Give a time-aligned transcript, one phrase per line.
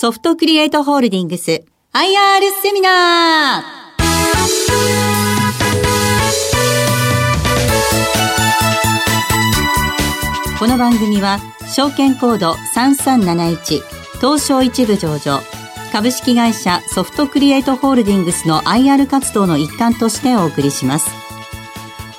[0.00, 1.50] ソフトクリエイトホールディングス。
[1.50, 1.64] IR
[2.62, 10.58] セミナー。
[10.60, 13.82] この番組は証券コード3371
[14.20, 15.40] 東証一部上場
[15.90, 21.10] 株式会社ソフトクリエイトホールディングスの IR 活動の一環としてお送りします。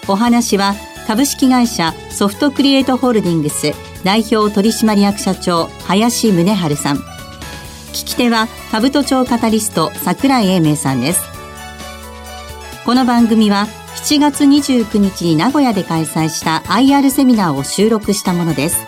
[0.09, 0.75] お話は
[1.07, 3.71] 株式会社ソフトクリエイトホールディングス
[4.03, 7.08] 代表取締役社長林宗春さん。
[7.89, 11.21] 聞き手は兜町カタリスト櫻井英明さんです。
[12.85, 18.79] この番組は7月29日に名古屋で開催した IR セミナーを収録したものです。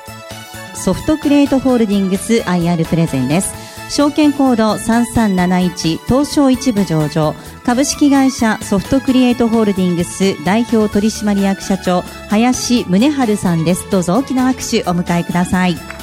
[0.73, 3.53] ソフトクリエイトホールディングス IR プレゼンです。
[3.89, 7.35] 証券コード3371東証一部上場。
[7.65, 13.89] 株式会社ソフトクリエイトホールディングス代表取締役社長林宗春さんです。
[13.91, 16.00] どうぞ大きな拍手お迎えください。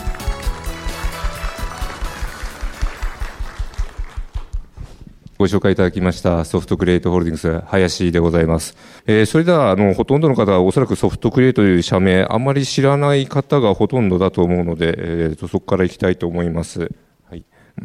[5.38, 8.76] ご紹介いただきましたソフトクリエイトホールディングス林でございます。
[9.06, 16.90] えー、それでは、あの、ほとんどの方はおそらくソフトクリエイトという社名、あんまり知らない方がほとんどだと思うので、えー、とそこから行きたいと思います。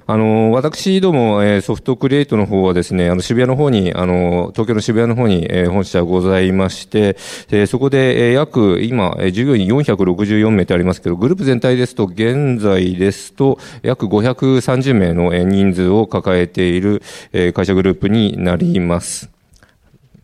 [0.05, 7.17] あの、私ども、えー、ソフトクリエイトの方はですね、あの、渋谷の方に、あの、東京の渋谷の方に、えー、本社ございまして、
[7.49, 19.29] えー、そこで、えー、約、今、えー、従業員464名ってありますけど、グループ全体ですと、現在ですと、約530名のえ人数を抱えている、えー、会社グループになります。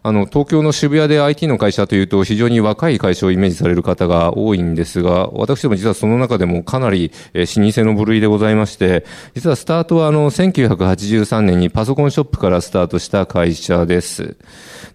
[0.02, 14.38] あの、東京の渋谷で IT の会社というと非常に若い会社をイメージされる方が多いんですが、私ども実はその中でもかなり、えー、老舗の部類でございまして、実はスタートはあの、1983年にパソコンショップからスタートした会社です。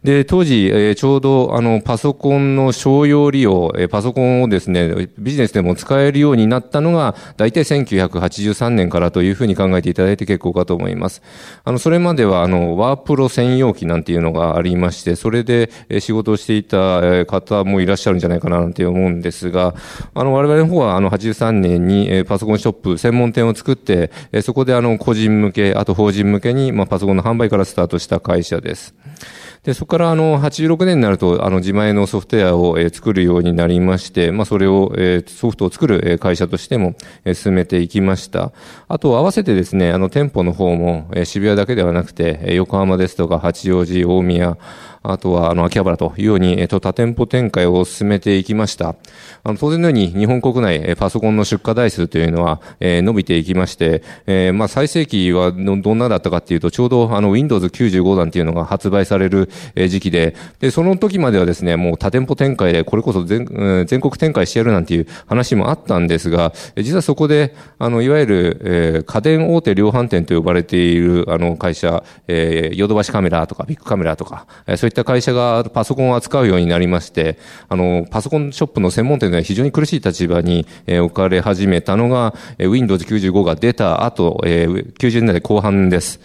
[0.05, 11.21] で、当時、えー、ちょうどあの、パソコンの商用利用、えー、パソコンをですね、ビジネスでも使えるようになったのが、大体1983年からというふうに考えていただいて結構かと思います。
[11.65, 19.75] あの、それまではあの、ワープロ専用機なんていうのがありまして、それで仕事をしていた方もいらっしゃるんじゃないかななんて思うんですが、
[20.15, 24.11] あの、我々の方はあの、83年にパソコンショップ専門店を作って、
[24.43, 28.95] そこであの、個人向け、あと法人向けに、まあ、パソコンの販売からスタートした会社です。
[29.65, 38.53] で、そこからあの、86年になると、あの、自前のソフトウェアを、え作るようになりまして、まあ、それを、えソフトを作る、会社としても、え進めていきました。
[38.89, 44.59] あと、合わせてですね、あの、店舗の方も、え渋谷だけではなくて、横浜ですとか、八王子、大宮、
[45.05, 48.97] あとは、あの、秋葉原というように、えっと、多店舗展開を進めていきました。
[49.45, 59.51] あの、当然のように、日本国内、パソコンの出荷台数というのは、えー、伸びていきまして、えー、まあ、最盛期はど、どんなだったかっていうと、ちょうど、あの、Windows 95なんていうのが発売される、
[59.89, 63.47] 時期で、で、その時まではですね、もう多店舗展開で、これこそ全、
[63.87, 77.39] 全国展開してやるなんていう話もあったんですが、実はそこで、あの、いわゆる、えー、家電大手量販店と呼ばれている、あの、会社、えー、ヨドバシカメラとか、ビッグカメラとか、えー、そういった会社がパソコンを扱うようになりまして、
[77.69, 86.21] あの、パソコンショップの専門店では非常に苦しい立場に、えー、置かれ始めたのが、えー、Windows 95が出た後、えー、90年代後半です。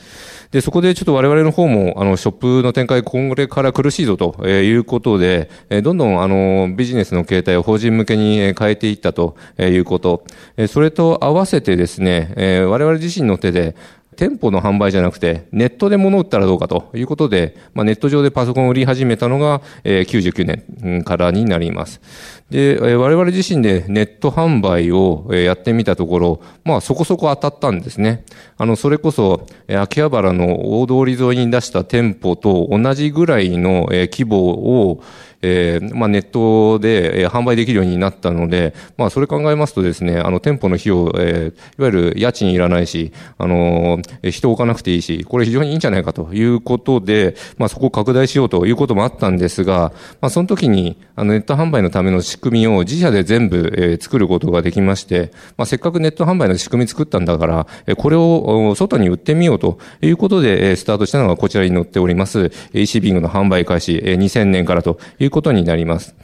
[0.52, 5.52] で、そこでちょっと我々の方も、あの、ショップの展開、今後から苦しいぞということで、
[5.84, 10.24] どんどん、あの、ビジネスの形態を法人向けに変えていったということ。
[10.68, 12.34] それと合わせてですね、
[12.68, 13.76] 我々自身の手で、
[14.20, 22.02] 店舗の販売じゃなくて、ネットで物を売ったらどうかということで、まあ、ネット上でパソコンを売り始めたのが、えー、99年からになります。
[22.50, 28.26] で、えー、我々自身でネット販売を、え、やってみたところ、まあそこそこ当たったんですね。
[28.58, 34.50] あの、それこそ、え、秋葉原の大通り沿いに出した店舗と同じぐらいの、えー、規模
[34.82, 35.02] を、
[35.42, 66.16] えー、まあ、ネットで、え、販売できるようになったので、まあ、それ考えますとですね、あの、店舗の費用、えー、いわゆる家賃いらないし、あのー、人置かなくていいし、これ非常にいいんじゃないかということで、まあ、そこを拡大しようということもあったんですが、まあ、その時に、あの、ネット販売のための仕組みを自社で全部、えー、作ることができまして、まあ、せっかくネット販売の仕組み作ったんだから、え、これを外に売ってみようということで、え、スタートしたのがこちらに載っております、EC ビングの販売開始、え、2000年からといういうことになります。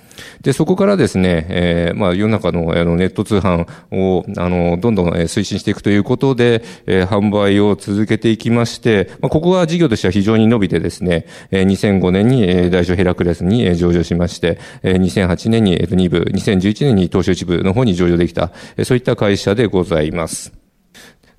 [0.41, 20.64] で、そこからですね、えー、まあ、世の中のあのネット通販を、あの、どんどん推進していくということで、えー、販売を続けていきまして、まあ、ここが事業としては非常に伸びてですね、えー、2005年に、えー、大小ヘラクレスに、え、上場しまして、えー、2008年に、えー、2部、2011年に東証一部の方に上場できた、えー、そういった会社でございます。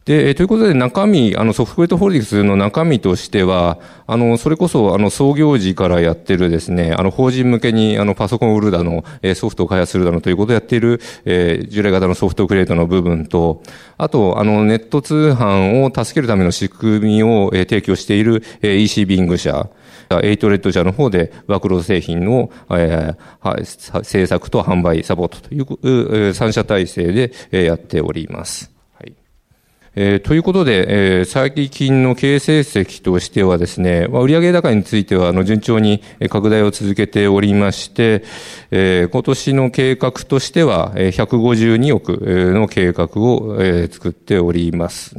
[0.07, 9.05] で、ということで中身、あのソフトウェアホールディングスの中身としては、あの、それこそ、あの、創業時からやってるですね、あの、法人向けに、あの、パソコンを売るだの、
[9.35, 13.65] ソフトを開発するだのということをやっている、えー、従来型のソフトクレートの部分と、
[13.99, 19.69] あと、あの、ネット通販を助けるための仕組みを、えー、提供している、えー、EC ビング社、
[20.23, 28.76] エイトレッド社の方で、ワークフロー製品の、えー、制作と販売、サポートという、三社体制で、え、やっております。
[29.99, 38.23] えー、ということで、えー、最近の経営成績としてはですね、まあ、売上高については、あの、順調に拡大を続けておりまして、
[38.71, 42.19] えー、今年の計画としては、152億
[42.53, 45.17] の計画を、えー、作っております。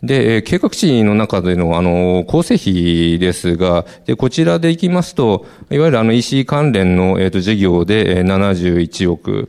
[0.00, 9.48] で、計画値の中での、あの、構成費ですが、で、こちらでいきますと、いわゆるあの EC 関連の、えっ、と、事業で71億、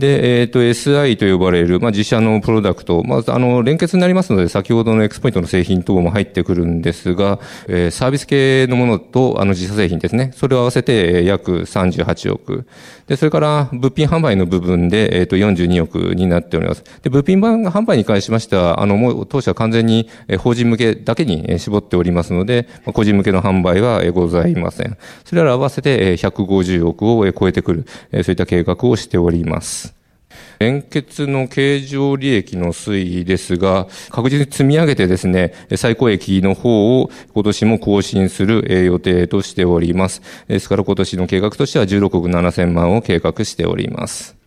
[0.00, 7.38] で、えっ、ー、と、SI と呼ばれる、まあ、自社のプロダクト、まず、あの、連結になりますので、先ほどのエクスポイントの製品等も入ってくるんですが、
[7.68, 10.32] えー、サービス系のものと、あの、自社製品ですね。
[10.34, 12.66] それを合わせて、え約38億。
[13.06, 16.82] で、それから、物品販売の部分で、えっ、ー、と、42億になっております。
[17.02, 24.96] で、物品販売に関しましては、あの、もう、当社は完全に、え法人向けだけに絞っておりますので、まあ個人向けの販売はございません。
[25.24, 29.89] それら合わせて、え150億を超えてくる、えそういった計画をしております。
[30.60, 40.20] 連結の経常利益の推移ですが、確実に積み上げてですね、最高益の方を今年も更新する予定としております。
[40.48, 44.39] ですから今年の計画としては16億7千万を計画しております。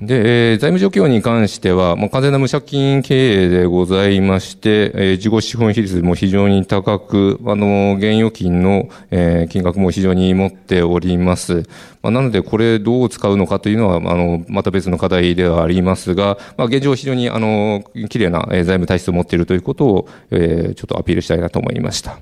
[0.00, 11.62] で、えー、財務状況に関しては、もう完全な無借金経営でございまして、えー、事後資本比率も非常に高く、あの、現預金の、えー、金額も非常に持っております。
[12.02, 22.18] まあ、なので、これどう使うのかというのは、あの、また別の課題ではありますが、まあ、現状非常に、あの、綺麗な財務体質を持っているということを、えー、ちょっとアピールしたいなと思いました。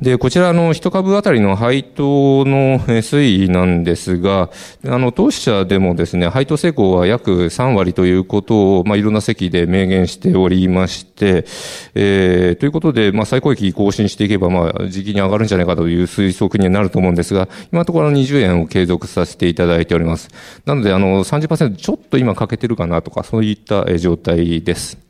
[0.00, 4.50] で、こちらの一株当たりの配当の推移なんですが、
[4.84, 11.46] あの、当社でもですね、配当成功は約3割ということを、まあ、いろんな席で明言しておりまして、
[11.94, 20.28] えー、ということで、まあ、最高益更新していけば、まあ、時期に上がるんじゃないかという推測にはなると思うんですが、今のところ20円を継続させていただいております。
[20.66, 25.05] なので、あの、30%ちょっと今欠けてるかなとか、そういった状態です。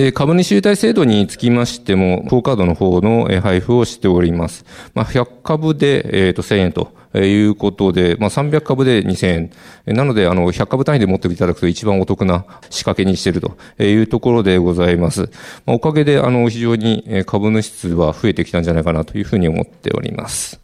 [0.00, 4.64] で、株主優待制度につきましても、クオカードの方の配布をしております。
[4.94, 9.50] まあ、100株で、えっ、ー、と、1000円ということで、まあ、300株で2000
[9.86, 9.94] 円。
[9.94, 15.28] なので、あの、100株単位で持っていただくと一番お得な仕掛けにしているというところでございます。
[15.66, 20.60] まあ、おかげで、あの、非常に株主数は増えてきたんじゃないかなというふうに思っております。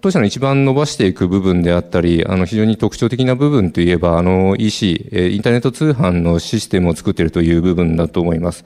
[0.00, 8.64] 当社の一番伸ばしていく部分であったり、あの、非常に特徴的な部分といえば、あの、EC、インターネット通販のシステムを作っているという部分だと思います。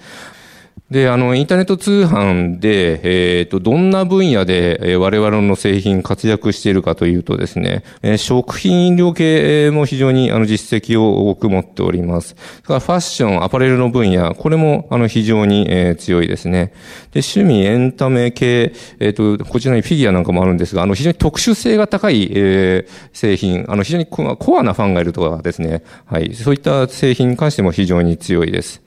[0.90, 3.00] で、あの、インターネット通販で、
[3.38, 12.36] えっ、ー、と、どんな分野で、えー、我々の製品活躍しているかというとですね、えー、食品飲料系も非常にあの実績を多く持っております。
[12.38, 16.72] それからファッション、アパレルの分野、これもあの非常に、えー、強いですね。
[17.10, 24.22] で、趣味、エンタメ系、えっ、ー、と、こちらにフィギュアなんかもあるんですが、あの、非常に特殊性が高い、えー、製品、あの、非常にコ
[24.56, 28.85] アなファンがいるとかですね、はい、そういった製品に関しても非常に強いです。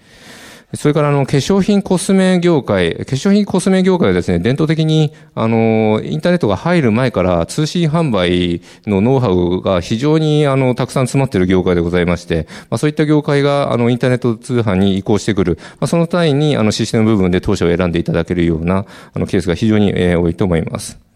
[0.75, 21.09] それからあの、化粧品コスメ業界、化粧品コスメ業界はですね、伝統的に、あの、インターネットが入る前から通信販売のノウハウが非常にあの、たくさん詰まっている業界でございまして、まあそういった業界があの、インターネット通販に移行してくる、まあその単位にあの、システム部分で当社を選んでいただけるような、あの、ケースが非常に、えー、多いと思います。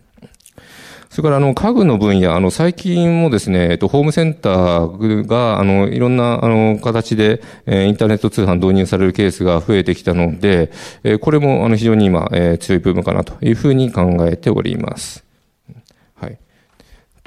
[1.13, 10.71] それから、あの、家具の分野、あの、最近もですね、えっと、ホームセンターが、あの、いろんな、あの、形で、えー、インターネット通販導入されるケースが増えてきたので、
[11.03, 15.23] えー、これも、あの、非常に今、えー、強い部分かなというふうに考えております。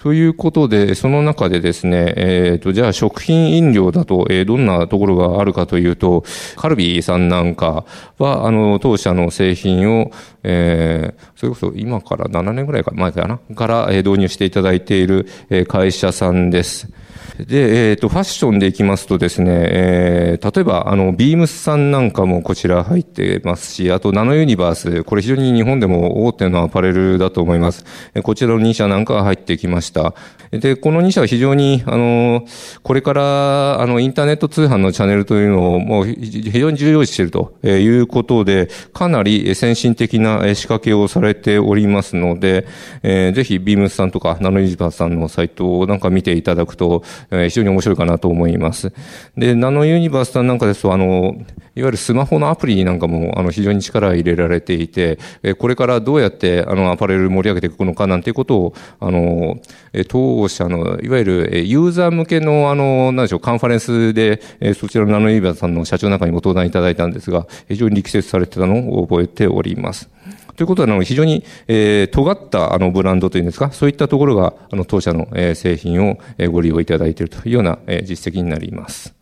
[0.07, 6.23] ということで、その中でですね、えっ、ー、と、じゃあ食品飲料だと、えー、どんなところがあるかというと、
[6.55, 7.85] カルビーさんなんか
[8.17, 10.13] は、あの、当社の製品を、
[10.45, 16.89] えー、それこそ今から7年ぐらいか前かなから、え、導入していただいている、え、会社さんです。
[17.39, 27.85] で、えっ、ー、と、ファッションでいきますとですね、えー、例えば、あの、ビームスさんなんかもこちら入ってますし、あと、ナノユニバース、これ非常に日本でも大手のアパレルだと思います。
[28.23, 30.15] こちらの2社なんかが入ってきました。
[30.51, 32.47] で、この2社は非常に、あの、
[32.83, 42.67] これから、あの、インターネット通販のチャンネルというのを、もう非常に重要視しているということで、かなり先進的な仕掛けをされておりますので、
[43.03, 48.93] えー、ぜひ、ビームスさんとか、ナノユニバースさんのサイトをなんか見ていただくと、えー、非常に面白いかなと思います。
[49.37, 51.37] で、ナノユニバースさんなんかですと、あの、
[51.77, 59.59] いわゆるスマホのアプリなんかも、あの、非常に力を入れられていて、えこれからどうやって、あの、アパレル盛り上げていくのかなんていうことを、あの、
[59.93, 70.09] え当社の、いわゆる、えユーザー向けの、あの、なんでしょう、カンファレンスで、えそちらのナノユニバースさんの社長なんかにご登壇いただいたんですが、非常に力説されてたのを覚えております。
[70.57, 79.16] ということは、あの、非常に、えー、尖った、あの、ブランドというんですか、そういったところが、あの、当社の、えー、製品を、えー、ご利用いただいているというような、えー、実績になります。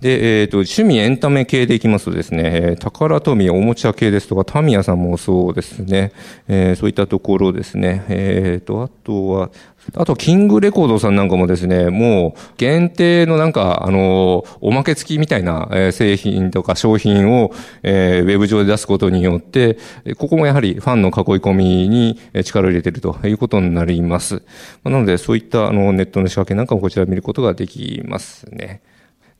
[0.00, 6.12] で、えっ、ー、と、趣味エンタメ系でいきますとですね、宝富おもちゃ系ですとか、タミヤさんもそうですね、
[6.46, 9.50] えー、そういったところですね、えっ、ー、と、あとは、
[9.96, 17.52] あと、キングレコードさんなんかもですね、もう、限定のなんか、あの、おまけ付きみたいな、え製品とか商品を、
[17.82, 19.78] えー、ウェブ上で出すことによって、
[20.18, 24.42] ここもやはりファンの囲い込みに力を入れているということになります。
[24.84, 28.82] なので、そういったあのネットの仕掛けなんかもこちら見ることができますね。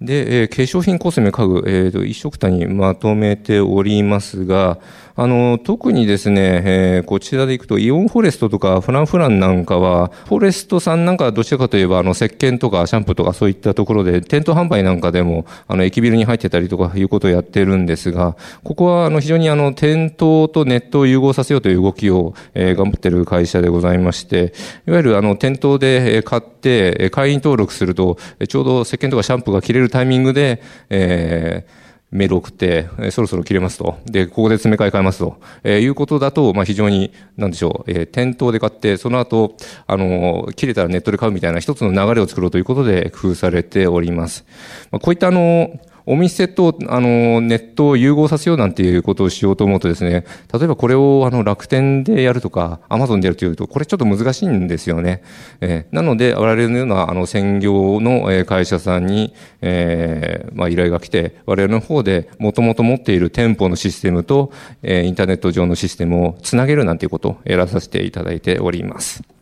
[0.00, 4.78] で、えー、化粧品、コスメ、家具、えーと、一色単にまとめておりますが、
[5.20, 24.52] あの、特にですね、えー、こちらでいくと、イオンフォレストとかフランフランなんかは、フォレストさんなんかはどちらかといえば、あの、石鹸とかシャンプーとかそういったところで、店頭販売なんかでも、あの、駅ビルに入ってたりとかいうことをやってるんですが、ここは、あの、非常にあの、店頭とネットを融合させようという動きを、えー、頑張ってる会社でございまして、
[24.87, 33.98] いわゆるあの、店頭で買って、会員登録すると、ちょうど石鹸とかシャンプーが切れるタイミングで、えー、メール送って、え、そろそろ切れますと。
[34.06, 35.38] で、ここで詰め替え買えますと。
[35.62, 44.46] えー、いうことだと、まあ、非常に、なんでしょう、えー、店頭で買って、その後、あのー、切れたらネットで買うみたいな一つの流れを作ろうということで工夫されております。
[44.90, 55.22] まあ、こういったあのー、お店と、あの、ネットを融合させようなんていうことをしようと思うとですね、例えばこれをあの楽天でやるとか、アマゾンでやるというと、これちょっと難しいんですよね。
[55.60, 64.50] えー、なので、我々のようなあの専業の会社さんに、えー、まあ依頼が来て、我々の方でもともと持っている店舗のシステムと、
[64.82, 69.38] えー、インターネット上のシステムをつなげるなんていうことをやらさせていただいております。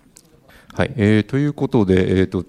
[0.76, 0.92] はい。
[0.96, 2.44] えー、ということで、えっ、ー、と、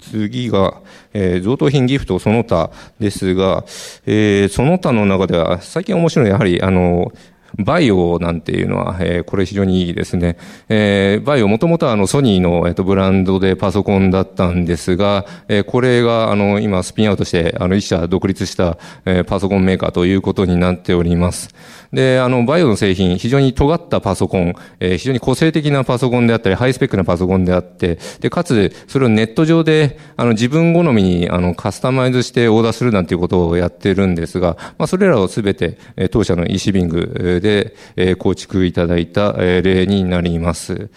[0.00, 0.80] 次が、
[1.12, 3.64] えー、贈答品ギフトその他ですが、
[4.06, 7.10] えー、その他の中では、最近面白いのはやはり、あの、
[7.58, 10.36] バイオなんていうのは、えー、これ非常にいいですね。
[10.68, 21.54] えー、バイオもともとはあのソニーの、えー、とブランドでパソコンだったんですが、えー、これがあの今スピンアウトしてあの一社独立した、えー、パソコンメーカーということになっております。
[21.94, 40.88] で、あの、 VAIO の製品、非常に尖ったパソコン、えー、非常に個性的なパソコンであったり、ハイスペックなパソコンであって、で、かつ、それをネット上で、あの、自分好みに、あの、カスタマイズしてオーダーするなんていうことをやってるんですが、まあ、それらをすべて、えー、当社の EC ビングで、え、構築いただいた、え、例になります。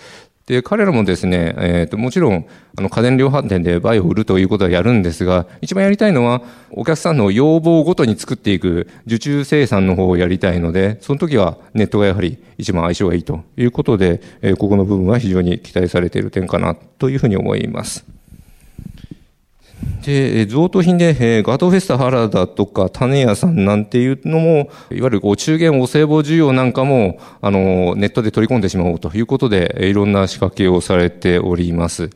[0.48, 18.17] で、彼らもですね、えっ、ー、と、もちろん、あの、家電量販店で VAIO を売るということはやるんですが、一番やりたいのは、お客さんの要望ごとに作っていく受注生産の方をやりたいので、その時はネットがやはり一番相性がいいということで、えー、ここの部分は非常に期待されている点かなというふうに思います。
[20.06, 32.10] で、贈答品で、えー、ガトフェスタ原田とか種屋さんなんていうのも、いわゆるお中元お歳暮需要なんかも、あの、ネットで取り込んでしまおうということで、いろんな仕掛けをされております。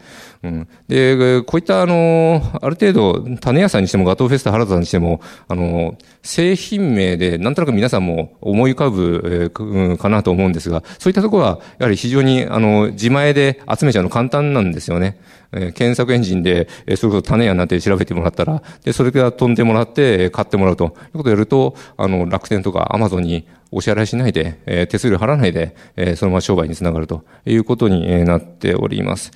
[0.43, 15.19] うん、で、こういったあの、ある程度、種屋さんにしてもガトーフェスタ原田さんにしても、あの、製品名でなんとなく皆さんも思い浮かぶ、えー、かなと思うんですが、そういったところは、やはり非常にあの、自前で集めちゃうの簡単なんですよね。
[15.51, 29.31] えー、検索エンジンで、えー、それこそ種屋なんて調べてもらったら、で、それから飛んでもらって、買ってもらうということをやると、あの、楽天とかアマゾンにお支払いしないで、えー、手数料払わないで、えー、そのまま商売につながるということになっております。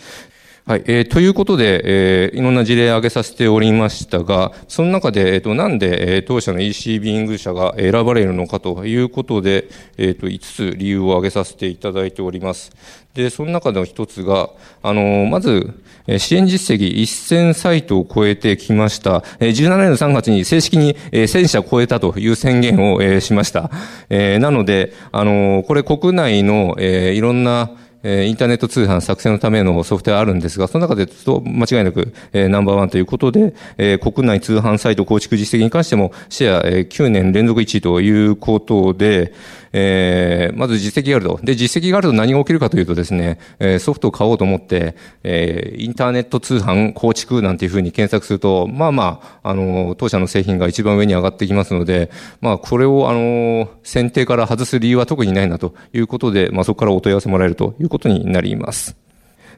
[0.67, 0.83] はい。
[0.87, 9.69] えー、ということで、えー、いろんな事例を挙げさせておりましたが、その中で、えっ、ー、と、なんで、えー、当社の EC ビング社が選ばれるのかということで、
[9.99, 10.39] えっ、ー、と、5
[10.73, 12.71] つ理由を挙げさせていただいております。
[13.13, 14.49] で、その中の一つが、
[14.81, 15.71] あの、まず、
[16.17, 19.19] 支援実績1000サイトを超えてきました。
[19.39, 23.69] 17年の3月に正式に1000社超えたという宣言をしました。
[24.09, 27.69] なので、あの、これ国内のいろんな
[28.07, 39.33] えインターネット通販作成のためのソフトウェアあるんですが、その中でと間違いなく、えナンバーワンということで、え国内通販サイト構築実績に関してもシェア、え9年連続1位ということで、
[39.77, 41.37] えー、まず実績があると。
[41.43, 58.95] で、実績があると何が起きるかというとですね、えー、ソフトを買おうと思って、えー、インターネット通販構築なんていうふうに検索すると、まあまあ、あの、当社の製品が一番上に上がってきますので、まあ、これを、あの、選定から外す理由は特にないなということで、まあ、そこからお問い合わせもらえるということになります。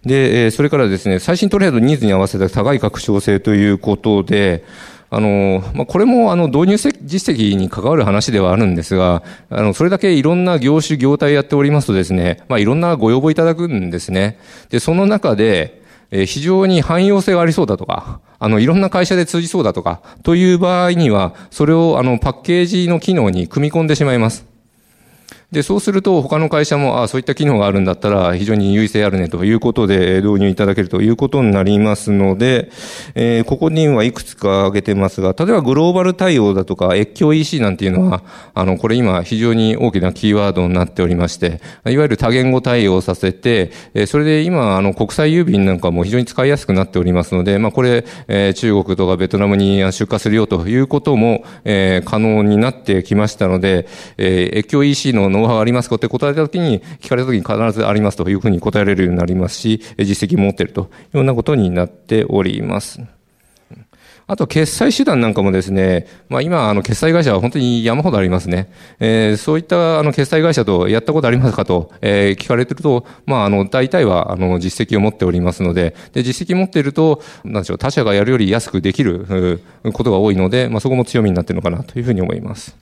[0.04, 4.64] で、それからですね、最新トレードニーズに合わせた高い拡張性ということで、
[5.10, 14.38] あの、まあ、これもあの導入実績に関わる話ではあるんですが、あの、それだけいろんな業種、業態やっておりますとですね、まあ、いろんなご要望いただくんですね。
[14.70, 24.46] で、その中で、え非常に汎用性がありそうだとか、あの、いろんな会社で通じそうだとか、という場合には、それをあの、パッケージの機能に組み込んでしまいます。
[25.50, 32.70] で、そうすると他の会社も、あそういった機能があるんだったら非常に優位性あるねということで導入いただけるということになりますので、
[33.16, 38.24] えー、ここにはいくつか挙げてますが、例えばグローバル対応だとか越境 EC なんていうのは、
[38.56, 53.88] あの、これ今非常に大きなキーワードになっておりまして、いわゆる多言語対応させて、えそれで今、あの、国際郵便なんかも非常に使いやすくなっておりますので、まあ、これ、えー、中国とかベトナムに出荷するよということも、えー、可能になってきましたので、
[54.18, 55.96] えー、越境 EC のノウハウありますか？
[55.96, 63.02] って答えたときに、聞かれたときに必ずありますというふうに答えられるようになりますし、実績も持っているというようなことになっております。
[64.30, 68.70] あと、決済手段なんかもですね、まあ今、あの、決済会社は本当に山ほどありますね。
[69.00, 79.62] えー、そういった、あの、決済会社とやったことありますかと、えー、聞かれてると、まあ、あの、大体は、あの、実績を持っておりますので、で、実績持っていると、なんでしょう、他社がやるより安くできる、
[79.94, 82.76] ことが多いので、まあそこも強みになっているのかなというふうに思います。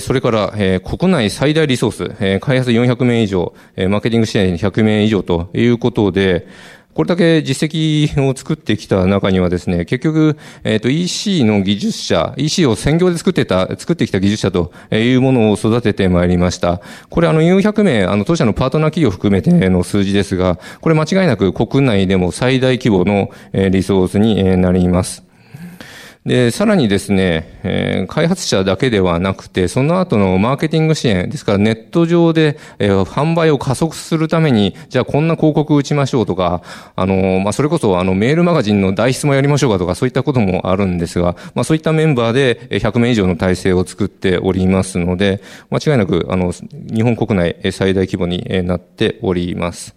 [0.00, 6.46] それから、国内最大リソース、開発400名以上、マーケティング支援100名以上ということで、
[6.94, 16.82] これだけ実績を作ってきた中にはですね、結局、えっ、ー、と EC の技術者、EC を専業で作ってた、作ってきた技術者というものを育ててまいりました。
[17.08, 25.31] これあの400名、あの当社のパートナー企業含めての数字ですが、これ間違いなく国内でも最大規模のリソースになります。
[26.24, 36.62] で、さらにですね、えー、開発者だけではなくて、その後のマーケティング支援、ですからネット上で、えー、販売を加速するために、じゃあこんな広告打ちましょうとか、
[36.94, 49.96] あの、まあ、それこそあのメールマガジンの代筆もやりましょうかとか、そういったこともあるんですが、まあ、そういったメンバーで100名以上の体制を作っておりますので、間違いなく、あの、日本国内最大規模になっております。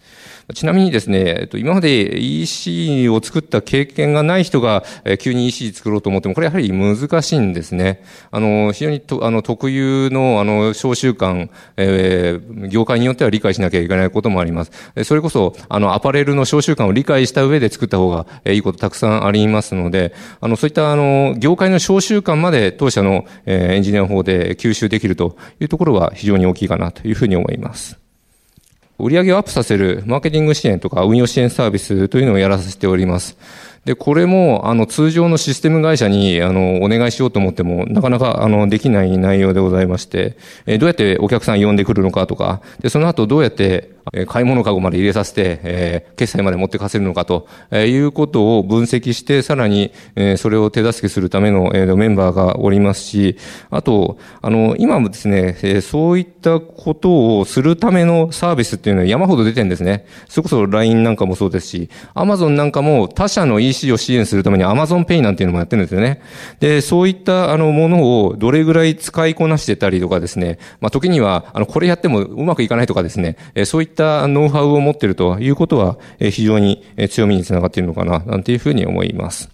[0.54, 4.84] ちなみにですね、今まで EC を作った経験がない人が
[5.20, 8.04] 急に EC 作ろうと思っても、これやはり難しいんですね。
[8.30, 14.72] あの、非常にとあの特有のあの、小習慣、えー、業界によっては理解しなきゃいけないこともあります。
[15.04, 28.05] それこそ、あの、アパレルの小習慣を理解した上で作った方がいいことたくさんありますので、あの、そういったあの、業界の小習慣まで当社の、え、エンジニアの方で吸収できるというところは非常に大きいかなというふうに思います。
[28.98, 33.38] 売上をアップさせるマーケティング支援とか運用支援サービスというのをやらせております。
[33.86, 53.38] で、これも、あの、通常のシステム会社に、あの、お願いしようと思っても、なかなか、あの、できない内容でございまして、えどうやってお客さん呼んでくるのかとか、で、その後どうやって、え買い物かごまで入れさせて、え、決済まで持ってかせるのかと、え、いうことを分析して、さらに、え、それを手助けするための、えー、メンバーがおりますし、
[53.70, 60.06] あと、あの、今もですね、え、そういったことをするためのサービスっていうのは山ほど出てるんですね。
[60.28, 66.22] それこそ LINE なんかもそうですし、Amazon なんかも他社の EC を支援するために Amazon Pay なんていうのもやってるんですよね。
[66.60, 79.50] で、そういったあのものをどれぐらい使いこなしてたりとかですね、まあ、時には、あの、これやってもうまくいかないとかですね、え、そういったったノウハウを持っているということは、非常に強みにつながっているのかな、なんていうふうに思います。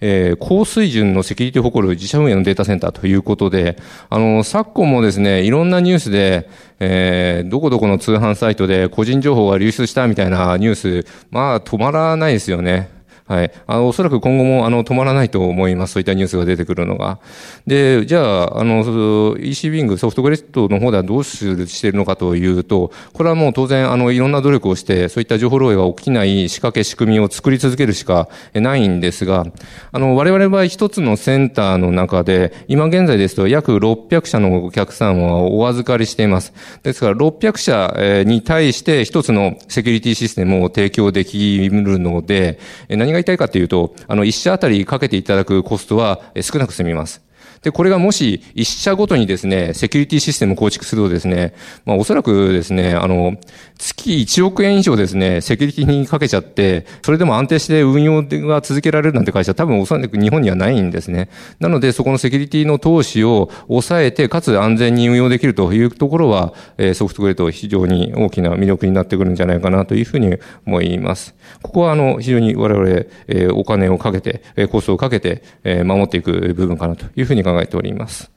[0.00, 3.76] えー、高水準のセキュリティを誇る自社運営のデータセンターということで、
[4.10, 12.97] あの、昨今もですね、いろんなニュースで、えー、どこどこの通販サイトで個人情報が流出したみたいなニュース、まあ、止まらないですよね。
[13.28, 13.52] はい。
[13.66, 15.92] あの、おそらく今後も、あの、止まらないと思います。
[15.92, 17.18] そういったニュースが出てくるのが。
[17.66, 29.44] で、じゃあ、あの、EC ビングソフトグレッドの方ではどうしているのかというと、これはもう当然、あの、いろんな努力をして、そういった情報漏洩が起きない仕掛け、仕組みを作り続けるしかないんですが、
[29.92, 36.54] あの、我々の場合一つのセンターの中で、今現在ですと約600社のお客さんはお預かりしています。
[36.82, 47.27] ですから、600社に対して一つのセキュリティシステムを提供できるので、何が言いたいかというと、あの、一社あたりかけていただくコストは少なく済みます。
[47.62, 53.36] で、これがもし一社ごとにですね、セキュリティシステム構築するとですね、まあおそらくですね、あの、
[53.78, 61.28] 月1億円以上ですね、セキュリティにかけちゃって、それでも安定して運用が続けられるなんて会社は多分おそらく日本にはないんですね。
[61.60, 66.54] なので、そこのセキュリティの投資を抑えて、かつ安全に運用できるというところは、
[66.94, 71.34] ソフトグレード非常に大きな魅力になってくるんじゃないかなというふうに思います。
[71.62, 75.42] ここはあの、非常に我々、お金をかけて、コストをかけて、
[75.84, 78.30] 守っていく部分かなというふうに考えております。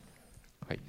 [0.68, 0.80] はい。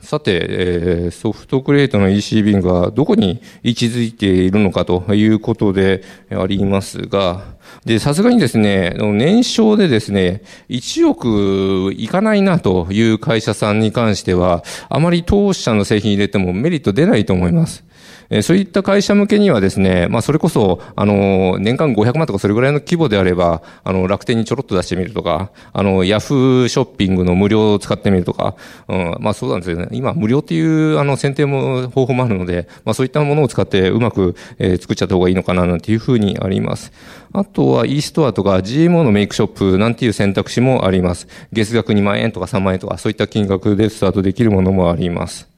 [0.00, 7.44] さて、えー、ソフトクレートの EC ビンがどこに位置づいているのかということでありますが、
[7.84, 17.84] で、さすがにですね、年商でですね、1億いかないなという会社さんに関しては、あまり当社の製品入れてもメリット出ないと思います。
[18.30, 28.56] えそういった会社向けにはですね、まあ、それこそ、あの、年間500万とかそれぐらいの規模であれば、あの、楽天にちょろっと出してみるとか、あの、ヤフーショッピングの無料を使ってみるとか、
[28.88, 29.88] うん、まあ、そうなんですよね。
[29.92, 36.92] 今、無料っていう、あの、選定も、方法もあるので、まあ、そういったものを使ってうまく、えー、作っちゃった方がいいのかな、なんていうふうにあります。
[37.32, 41.28] あとは e ストアとか GMO のメイクショップなんていう選択肢もあります。
[41.52, 45.48] 月額2万円とか3万円とかそういった金額でスタートできるものもあります。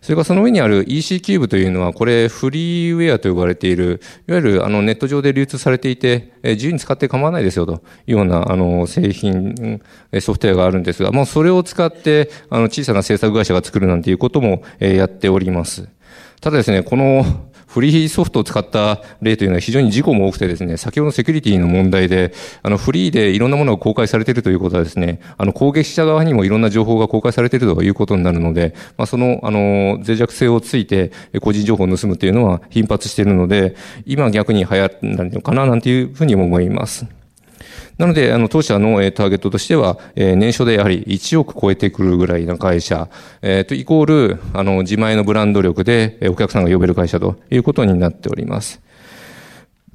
[0.00, 9.80] それからその上にある EC キューブというのは、これフリーウェアと呼ばれている、いわゆるあのネット上で流通されていて、自由に使って構わないですよというようなあの製品、
[10.20, 15.88] ソフトウェアがあるんですが、もうそれを使ってあの小さな制作会社が作るなんていうこともやっております。
[16.40, 37.19] ただですね、このフリーソフトを使った例というのは非常に事故も多くてですね、先ほどのセキュリティの問題で、あの、フリーでいろんなものが公開されているということはですね、あの、攻撃者側にもいろんな情報が公開されているということになるので、まあ、その、あの、脆弱性をついて個人情報を盗むというのは頻発しているので、今逆に流行るのかななんていうふうに思います。
[37.98, 43.08] なので、あの、当社の、えターゲットとしては、え年初でやはり1億超えてくるぐらいの会社、
[43.42, 48.80] えっ、と、イコール、あの、自前のブランド力で、えお客さんが呼べる会社ということになっております。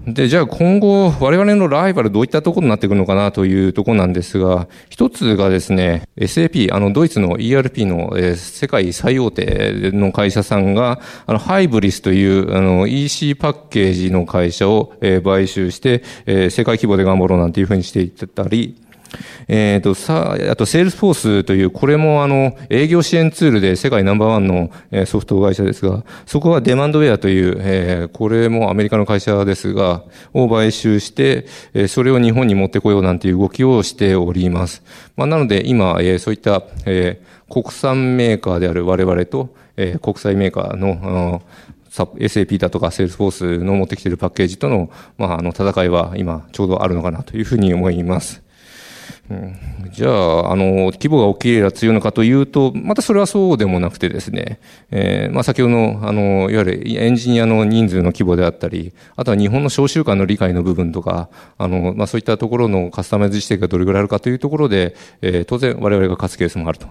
[0.08, 18.85] で、じゃあ今後、我々のライバルどういったところになってくるのかなというところなんですが、一つがですね、SAP、あの、ドイツの ERP の、えー、世界最大手の会社さんが、あの、ハイブリスという、あの、EC パッケージの会社を、えー、買収して、えー、世界規模で頑張ろうなんていうふうにしていったり、
[19.48, 24.72] えっ、ー、と、さあ、あと、 Salesforce という、これもあの、営業支援ツールで世界ナンバーワンの
[25.06, 34.84] ソフト会社ですが、そこはデマンドウェアという、えー、これもアメリカの会社ですが、を買収して、えそれを日本に持ってこようなんていう動きをしております。
[35.16, 41.42] まあ、なので、今、えそういった、え国産メーカーである我々と、え国際メーカーの、
[42.04, 48.45] SAP だとか Salesforce の持ってきているパッケージとの、まあ、あの、戦いは今ちょうどあるのかなというふうに思います。
[49.28, 49.56] うん、
[49.92, 54.60] じゃあ、あの、規模が大きいれば強いのかというと、またそれはそうでもなくてですね、
[54.92, 66.88] えー、まあ先ほどの、あの、いわゆるエンジニアの人数の規模であったり、あとは日本の小習慣の理解の部分とか、あの、まあそういったところのカスタマイズ指定がどれぐらいあるかというところで、えー、当然我々が勝つケースもあると、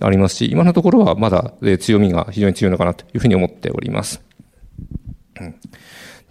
[0.00, 4.22] ありますし、今のところはまだ、強みが非常に強いのかなというふうに思っております。
[5.38, 5.54] うん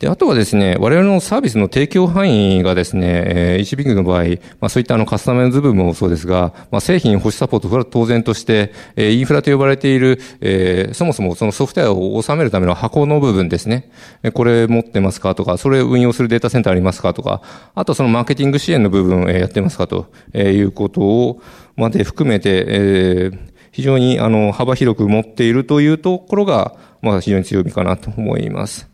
[0.03, 4.23] で、あとはですね、我々のサービスの提供範囲がですね、えー、EC ビングの場合、
[4.59, 13.89] まあそういったあのカスタマイズ部分もそうですが、まあ製品保守サポート、これは当然として、えー、インフラと呼ばれている、えー、そもそもそのソフトウェアを収めるための箱の部分ですね
[14.23, 14.31] え。
[14.31, 17.41] これ持ってますかとか、それ運用するデータセンターありますかとか、
[17.73, 21.41] あとそのマーケティング支援の部分、えー、やってますかとえいうことを、
[21.77, 23.39] まで含めて、えー、
[23.71, 28.92] 非常にあの幅広く持っているというところが、まあ非常に強みかなと思います。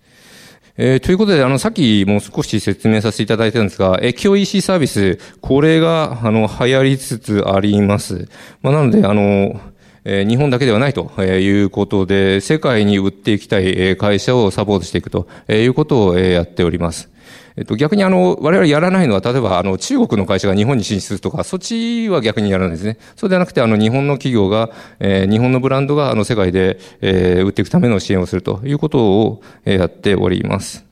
[0.82, 8.30] えー、ということで、あの、さっきもう少し説明させていただいたんですが、越境 EC サービス、これが、あの、流行りつつあります。
[8.62, 9.60] まあ、なので、あの、
[10.06, 17.10] え日本だけではないということで、世界に売っていきたい会社をサポートしていくということをやっております。
[17.60, 22.98] えっと、逆にあの、我々やらないのは、例えばあの、中国の会社が日本に進出するとか、そっちは逆にやらないですね。
[23.18, 24.70] そうではなくて、あの、日本の企業が、
[25.02, 30.86] えー、日本のブランドがあの、世界で、えー、売っていくための支援をするということを、えー、やっております。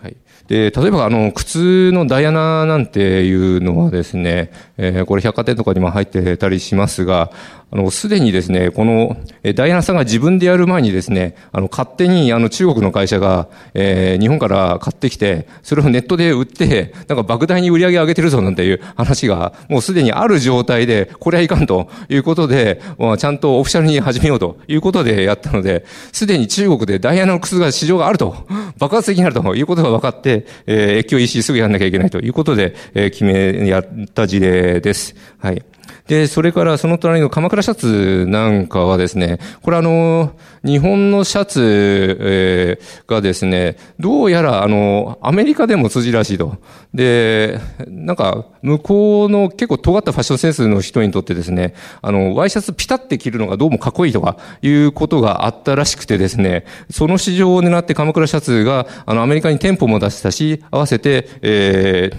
[0.00, 0.16] はい。
[0.46, 7.30] で、例えばあの、靴のダイアナなんていうのはですね、えー、これ百貨店とかにも入ってたりしますが、
[7.70, 28.46] あの、すでにですね、この、え、ダイアナさんが自分でやる前にですね、あの、勝手に、あの、中国の会社が、えー、日本から買ってきて、それをネットで売って、なんか莫大に売り上げ上げてるぞなんていう話が、もうすでにある状態で、これはいかんということで、まあ、ちゃんとオフィシャルに始めようということでやったので、すでに中国でダイアナの靴が市場があると、
[28.78, 35.14] 爆発的になるということが分かって、えー、越境 EC すぐやんなきゃいけないということで、えー、決め、やった事例です。
[35.38, 35.62] はい。
[36.08, 40.32] で、それからその隣の鎌倉シャツなんかはですね、これあの、
[40.64, 46.56] 日本のシャツ、えー、がですね、どうやらあの、アメリカでも辻らしいと。
[46.94, 62.16] で、なんか、向こうの結構尖ったファッションセンスの人にとってですね、あの、ワイシャツピタって着るのがどうもかっこいいとかいうことがあったらしくてですね、その市場を狙って鎌倉シャツが、あの、アメリカに店舗も出したし、合わせて、えー、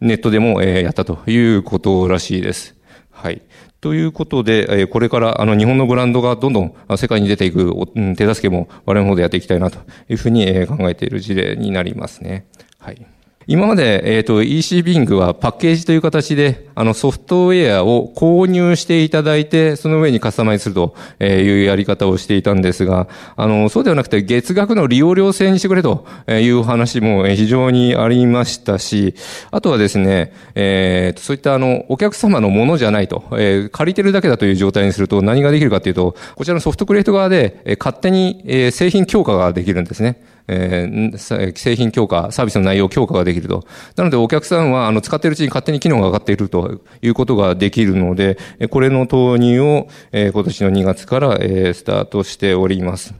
[0.00, 2.76] ネットでも、えー、やったということらしいです。
[3.22, 3.40] はい。
[3.80, 7.72] ということで、これからあの日本のブランドがどんどん世界に出ていく
[8.16, 12.46] 手助けも我々の方でやっていきたいなというふうに考えている事例になりますね。
[12.80, 13.06] はい。
[13.46, 29.14] 今まで、えっ、ー、と、EC ビングはパッケージという形で、あの、ソフトウェアを購入していただいて、その上にカスタマイズするというやり方をしていたんですが、あの、そうではなくて、月額の利用料制にしてくれという話も非常にありましたし、
[29.50, 40.31] あとはですね、えー、そういったあの、お客様のものじゃないと、えー、借りてるだけだという状態にすると何ができるかというと、こちらのソフトクリエイト側で、え勝手に、え製品強化ができるんですね。
[40.48, 43.64] えー、製品強化、サービスの内容強化ができると。
[43.96, 48.38] なのでお客さんは、あの、使っているうちに勝手に機能が上がっているということができるので、
[48.70, 53.14] これの投入を、えー、今年の2月から、えー、スタートしております。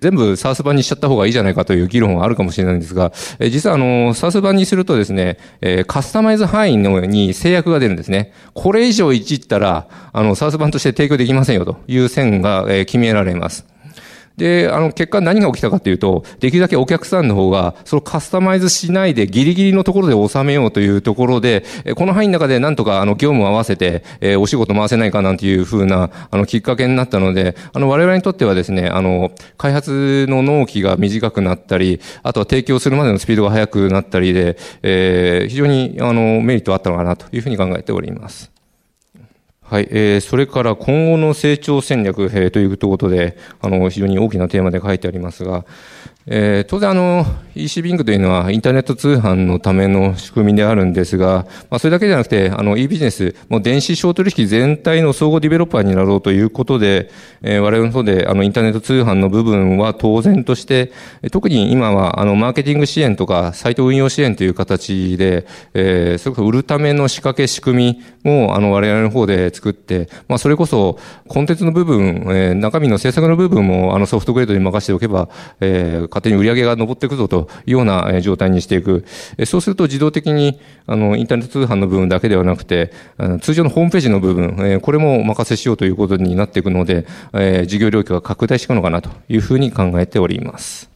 [0.00, 8.32] 全部 SARS 版にしちゃった方がいいじゃないかという議論はあるかもしれないんですが、えー、実はあの、SARS 版にするとですね、えー、カスタマイズ範囲のに制約が出るんですね。
[8.54, 13.71] これ以上いじったら、あの、SARS 版として提供できませんよという線が、えー、決められます。
[14.36, 21.64] で、あの、結果何が起きたかというと、できるだけお客さんの方が、そのカスタマイズしないでギリギリのところで収めようというところで、
[21.96, 38.51] この範囲の中でなんとかあの、業務を合わせて、え、お仕事回せないかなんていうふうな、あの、きっかけになったので、あの、我々にとってはですね、あの、開発の納期が短くなったり、あとは提供するまでのスピードが速くなったりで、えー、非常に、あの、メリットあったのかなというふうに考えております。
[39.72, 45.64] はい、えー、それから今後の成長戦略、えー、ということで、あの、非常に大きなテーマで書いてありますが、
[46.26, 57.10] えー、当然あの、EC ビングというのはインターネット通販のための仕組みであるんですが、まあそれだけじゃなくて、あの e ビジネス、もう電子商取引全体の総合ディベロッパーになろうということで、
[57.42, 60.92] えー、我々の方であのインターネット通販の部分は当然として、
[61.30, 75.28] 特に今はあのマーケティング支援とかサイト運用支援という形で、えー、それこそ売るための仕掛け仕組みもあの我々の方で作って、まあそれこそコンテンツの部分、えー、中身の制作の部分もあのソフトグレードに任せておけば、
[75.60, 79.06] えー、勝手に売り上げが上っていくぞというような状態にしていく。
[79.46, 82.92] そうすると自動的に、あの、インターネット通販の部分だけではなくて、
[83.40, 87.06] 通常のホームページの部分、これもお任せしようということになっていくので、
[87.66, 90.91] 事業領域は拡大していくのかなというふうに考えております。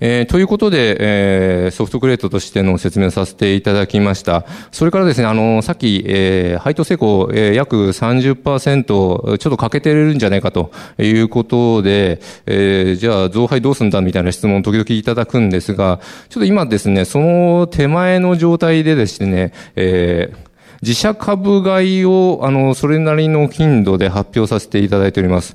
[0.00, 4.46] えー、ということで、えー、ソフトクレートとしての説明をさせていただきました。
[4.70, 20.48] それからですね、あの、さっき、えー、配当成功、えー、約30%、ちょっと欠けてるんじゃないかということで、えー、じゃあ、増配どうすんだみたいな質問を時々いただくんですが、ちょっと今ですね、その手前の状態でですね、えー、
[20.82, 25.54] 自社株買いを、あの、それなりの頻度で発表させていただいております。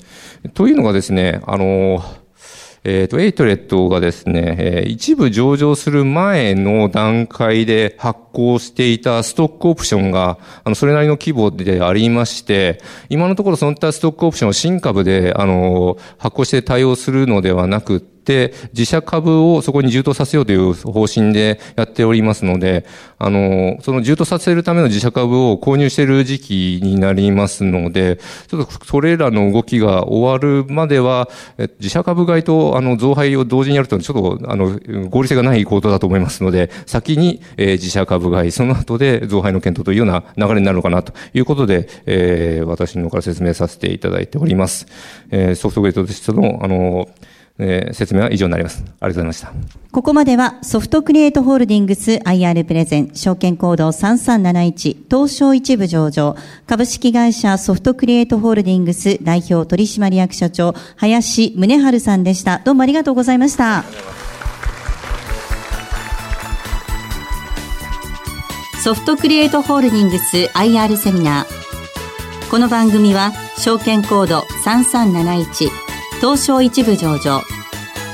[0.53, 2.03] というのがですね、あの、
[2.85, 22.85] えっ、ー、と、エイトレッドがですね、えー、一部上場する前の段階で発行していたストックオプションが、あの、それなりの規模でありまして、今のところそういったストックオプションを新株で、あの、発行して対応するのではなく、自社株をそこに充当させようという方針でやっておりますので、
[23.19, 31.29] あの、その充当させるための自社株を購入している時期になりますので、ちょっとそれらの動きが終わるまでは、
[31.79, 44.87] 自社株買いとあの増配を同時にやるとちょっとあの合理性がないことだと思いますので、先に、え、自社株買い、その後で増配の検討というような流れになるのかなということで、えー、私の方から説明させていただいております。
[45.31, 47.07] えー、ソフトウェイトとしての、あの、
[47.59, 48.83] えー、説明は以上になります。
[48.83, 49.53] ありがとうございました。
[49.91, 56.35] ここまではソフトクリエイトホールディングス IR プレゼン証券コード3371東証一部上場
[56.65, 62.59] 株式会社ソフトクリエイトホールディングス代表取締役社長林宗春さんでした。
[62.59, 63.83] どうもありがとうございました。
[68.83, 72.49] ソフトクリエイトホールディングス IR セミナー。
[72.49, 75.92] この番組は証券コード3371
[76.23, 77.41] 東証一部上場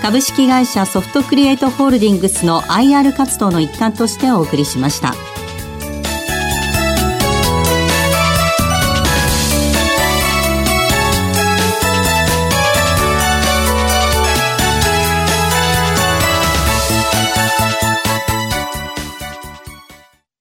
[0.02, 5.14] 株式会社ソフトクリエイトホールディングスの IR 活動の一環としてお送りしました。